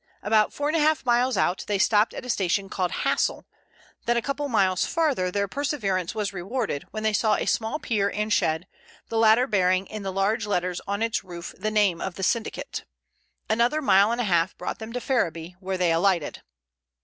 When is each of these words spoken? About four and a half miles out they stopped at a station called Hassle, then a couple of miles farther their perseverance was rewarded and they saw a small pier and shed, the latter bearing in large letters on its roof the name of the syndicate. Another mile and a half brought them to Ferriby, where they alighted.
About 0.23 0.51
four 0.51 0.67
and 0.67 0.75
a 0.75 0.79
half 0.79 1.05
miles 1.05 1.37
out 1.37 1.63
they 1.67 1.77
stopped 1.77 2.15
at 2.15 2.25
a 2.25 2.29
station 2.31 2.69
called 2.69 2.91
Hassle, 3.05 3.45
then 4.07 4.17
a 4.17 4.21
couple 4.23 4.47
of 4.47 4.51
miles 4.51 4.83
farther 4.83 5.29
their 5.29 5.47
perseverance 5.47 6.15
was 6.15 6.33
rewarded 6.33 6.85
and 6.91 7.05
they 7.05 7.13
saw 7.13 7.35
a 7.35 7.45
small 7.45 7.77
pier 7.77 8.09
and 8.09 8.33
shed, 8.33 8.65
the 9.09 9.19
latter 9.19 9.45
bearing 9.45 9.85
in 9.85 10.01
large 10.01 10.47
letters 10.47 10.81
on 10.87 11.03
its 11.03 11.23
roof 11.23 11.53
the 11.55 11.69
name 11.69 12.01
of 12.01 12.15
the 12.15 12.23
syndicate. 12.23 12.83
Another 13.47 13.79
mile 13.79 14.11
and 14.11 14.19
a 14.21 14.23
half 14.23 14.57
brought 14.57 14.79
them 14.79 14.91
to 14.91 14.99
Ferriby, 14.99 15.55
where 15.59 15.77
they 15.77 15.91
alighted. 15.91 16.41